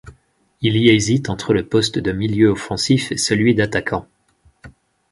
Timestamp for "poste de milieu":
1.67-2.47